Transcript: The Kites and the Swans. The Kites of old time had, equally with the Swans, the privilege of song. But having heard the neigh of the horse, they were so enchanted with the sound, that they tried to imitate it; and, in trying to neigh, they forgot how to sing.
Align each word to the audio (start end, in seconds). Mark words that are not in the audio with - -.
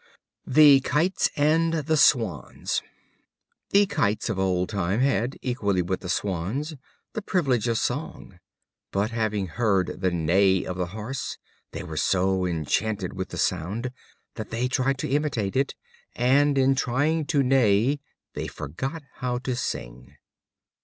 The 0.47 0.79
Kites 0.79 1.29
and 1.35 1.73
the 1.75 1.95
Swans. 1.95 2.81
The 3.69 3.85
Kites 3.85 4.29
of 4.29 4.39
old 4.39 4.69
time 4.69 4.99
had, 4.99 5.37
equally 5.43 5.83
with 5.83 5.99
the 5.99 6.09
Swans, 6.09 6.73
the 7.13 7.21
privilege 7.21 7.67
of 7.67 7.77
song. 7.77 8.39
But 8.91 9.11
having 9.11 9.45
heard 9.45 10.01
the 10.01 10.09
neigh 10.09 10.65
of 10.65 10.75
the 10.77 10.87
horse, 10.87 11.37
they 11.71 11.83
were 11.83 11.97
so 11.97 12.47
enchanted 12.47 13.13
with 13.13 13.29
the 13.29 13.37
sound, 13.37 13.91
that 14.37 14.49
they 14.49 14.67
tried 14.67 14.97
to 14.97 15.07
imitate 15.07 15.55
it; 15.55 15.75
and, 16.15 16.57
in 16.57 16.73
trying 16.73 17.27
to 17.27 17.43
neigh, 17.43 17.99
they 18.33 18.47
forgot 18.47 19.03
how 19.17 19.37
to 19.37 19.55
sing. 19.55 20.15